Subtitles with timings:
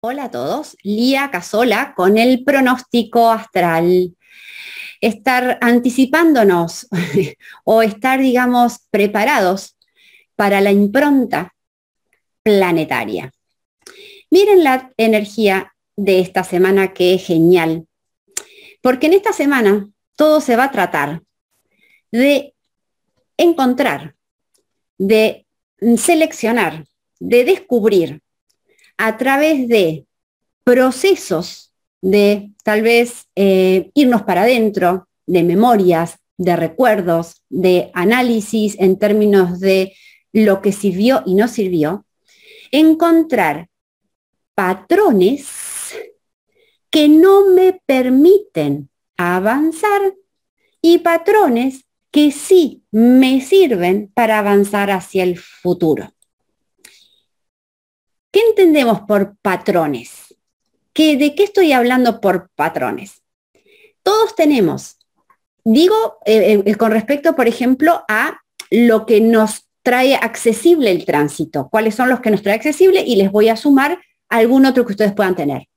[0.00, 4.16] Hola a todos, Lía Casola con el pronóstico astral.
[5.00, 6.86] Estar anticipándonos
[7.64, 9.76] o estar, digamos, preparados
[10.36, 11.52] para la impronta
[12.44, 13.32] planetaria.
[14.30, 17.88] Miren la energía de esta semana que es genial,
[18.80, 21.22] porque en esta semana todo se va a tratar
[22.12, 22.54] de
[23.36, 24.14] encontrar,
[24.96, 25.44] de
[25.96, 26.84] seleccionar,
[27.18, 28.22] de descubrir
[28.98, 30.06] a través de
[30.64, 38.98] procesos de tal vez eh, irnos para adentro, de memorias, de recuerdos, de análisis en
[38.98, 39.94] términos de
[40.32, 42.06] lo que sirvió y no sirvió,
[42.70, 43.68] encontrar
[44.54, 45.48] patrones
[46.90, 50.14] que no me permiten avanzar
[50.80, 56.12] y patrones que sí me sirven para avanzar hacia el futuro.
[58.30, 60.34] ¿Qué entendemos por patrones?
[60.92, 63.22] ¿Qué, ¿De qué estoy hablando por patrones?
[64.02, 64.98] Todos tenemos,
[65.64, 71.68] digo eh, eh, con respecto, por ejemplo, a lo que nos trae accesible el tránsito,
[71.70, 73.98] cuáles son los que nos trae accesible y les voy a sumar
[74.28, 75.68] algún otro que ustedes puedan tener.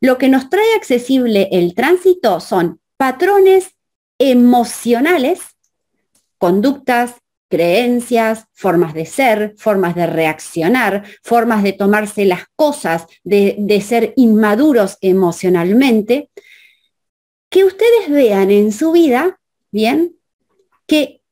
[0.00, 3.74] Lo que nos trae accesible el tránsito son patrones
[4.18, 5.40] emocionales,
[6.38, 7.16] conductas,
[7.48, 14.98] creencias, formas de ser, formas de reaccionar, formas de tomarse las cosas, de, ser inmaduros
[15.00, 16.30] emocionalmente,
[17.48, 20.16] que ustedes vean en su vida, ¿bien?
[20.86, 21.22] Que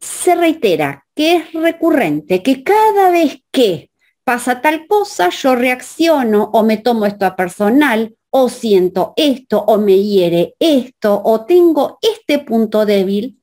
[0.00, 3.90] se reitera, que es recurrente, que cada vez que
[4.22, 9.78] pasa tal cosa, yo reacciono o me tomo esto a personal, o siento esto, o
[9.78, 13.40] me hiere esto, o tengo este punto débil,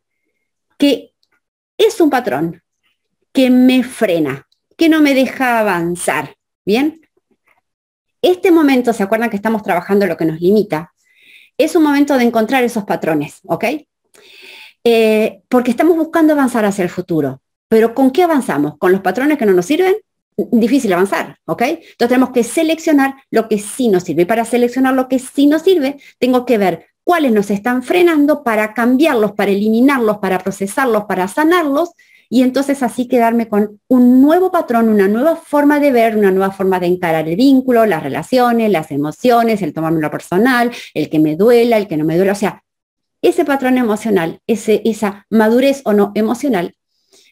[0.78, 1.11] que
[1.88, 2.62] es un patrón
[3.34, 6.36] que me frena, que no me deja avanzar.
[6.66, 7.02] ¿Bien?
[8.22, 10.94] Este momento, ¿se acuerdan que estamos trabajando lo que nos limita?
[11.58, 13.66] Es un momento de encontrar esos patrones, ¿ok?
[14.84, 17.42] Eh, porque estamos buscando avanzar hacia el futuro.
[17.68, 18.78] Pero ¿con qué avanzamos?
[18.78, 19.96] ¿Con los patrones que no nos sirven?
[20.36, 21.62] Difícil avanzar, ¿ok?
[21.62, 24.24] Entonces tenemos que seleccionar lo que sí nos sirve.
[24.24, 28.44] Y para seleccionar lo que sí nos sirve, tengo que ver cuáles nos están frenando
[28.44, 31.92] para cambiarlos, para eliminarlos, para procesarlos, para sanarlos
[32.30, 36.52] y entonces así quedarme con un nuevo patrón, una nueva forma de ver, una nueva
[36.52, 41.20] forma de encarar el vínculo, las relaciones, las emociones, el tomarme lo personal, el que
[41.20, 42.64] me duela, el que no me duela, o sea,
[43.22, 46.74] ese patrón emocional, esa madurez o no emocional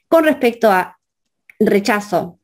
[0.09, 0.99] con respecto a
[1.59, 2.39] rechazo,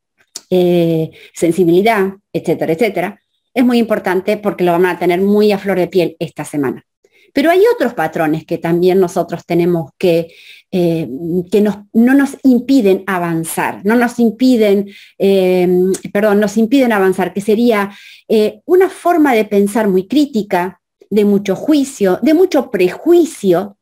[0.50, 3.22] eh, sensibilidad, etcétera, etcétera,
[3.54, 6.86] es muy importante porque lo vamos a tener muy a flor de piel esta semana.
[7.36, 10.34] Pero hay otros patrones que también nosotros tenemos que,
[10.72, 11.06] eh,
[11.52, 14.88] que no nos impiden avanzar, no nos impiden,
[15.20, 15.68] eh,
[16.14, 17.92] perdón, nos impiden avanzar, que sería
[18.30, 20.80] eh, una forma de pensar muy crítica,
[21.10, 23.76] de mucho juicio, de mucho prejuicio,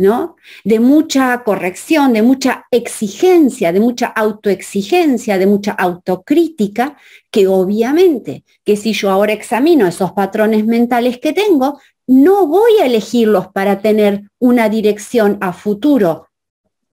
[0.00, 0.36] ¿no?
[0.64, 6.96] De mucha corrección, de mucha exigencia, de mucha autoexigencia, de mucha autocrítica,
[7.30, 12.86] que obviamente que si yo ahora examino esos patrones mentales que tengo, no voy a
[12.86, 16.28] elegirlos para tener una dirección a futuro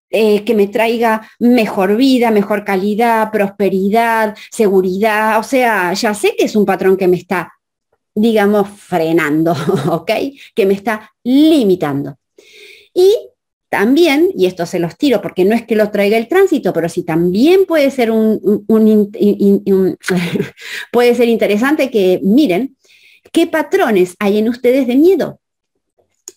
[0.09, 5.39] eh, que me traiga mejor vida, mejor calidad, prosperidad, seguridad.
[5.39, 7.53] O sea, ya sé que es un patrón que me está,
[8.13, 9.55] digamos, frenando,
[9.91, 10.11] ¿ok?
[10.53, 12.17] Que me está limitando.
[12.97, 13.13] Y
[13.69, 16.89] también, y esto se los tiro porque no es que lo traiga el tránsito, pero
[16.89, 18.39] sí también puede ser un
[20.91, 22.77] puede ser interesante que miren
[23.31, 25.39] ¿Qué patrones hay en ustedes de miedo?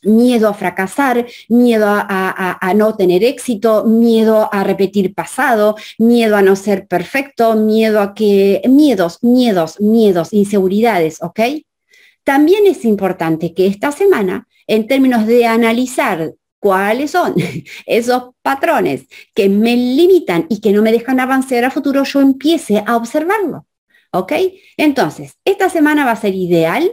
[0.03, 6.57] Miedo a fracasar, miedo a, no tener éxito, miedo a repetir pasado, miedo a no
[6.57, 11.41] ser perfecto, miedo a que, miedos, miedos, miedos, inseguridades, ¿ok?
[12.25, 17.35] También es importante que esta semana, en términos de analizar cuáles son
[17.87, 22.83] esos patrones que me limitan y que no me dejan avanzar a futuro, yo empiece
[22.87, 23.67] a observarlo.
[24.13, 24.33] ¿Ok?
[24.77, 26.93] Entonces, esta semana va a ser ideal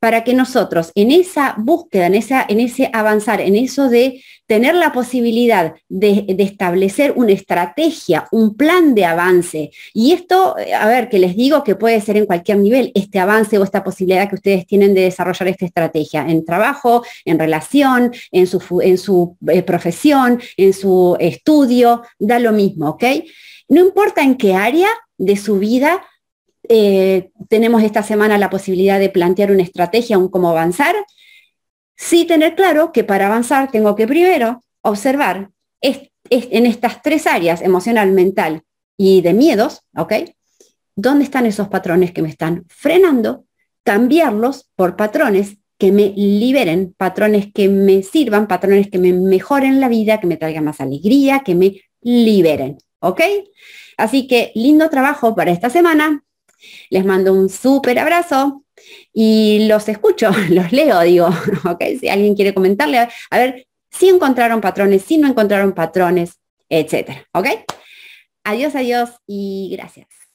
[0.00, 4.74] para que nosotros en esa búsqueda, en, esa, en ese avanzar, en eso de tener
[4.74, 11.08] la posibilidad de, establecer una estrategia, un plan de avance, y esto, eh, a ver,
[11.08, 14.36] que les digo que puede ser en cualquier nivel, este avance o esta posibilidad que
[14.36, 19.62] ustedes tienen de desarrollar esta estrategia, en trabajo, en relación, en su, en su eh,
[19.62, 23.04] profesión, en su estudio, da lo mismo, ¿ok?
[23.68, 24.88] No importa en qué área
[25.18, 26.04] de su vida
[26.68, 30.94] eh, tenemos esta semana la posibilidad de plantear una estrategia, un cómo avanzar,
[31.96, 38.12] sí tener claro que para avanzar tengo que primero observar en estas tres áreas, emocional,
[38.12, 38.62] mental
[38.96, 40.12] y de miedos, ¿ok?
[40.96, 43.44] dónde están esos patrones que me están frenando,
[43.84, 49.88] cambiarlos por patrones que me liberen, patrones que me sirvan, patrones que me mejoren la
[49.88, 52.78] vida, que me traigan más alegría, que me liberen.
[53.00, 53.20] ¿Ok?
[53.98, 56.24] Así que lindo trabajo para esta semana.
[56.90, 58.64] Les mando un súper abrazo
[59.12, 61.26] y los escucho, los leo, digo,
[61.64, 61.82] ¿ok?
[62.00, 66.38] Si alguien quiere comentarle, a ver si encontraron patrones, si no encontraron patrones,
[66.68, 67.48] etcétera, ¿ok?
[68.44, 70.25] Adiós, adiós y gracias.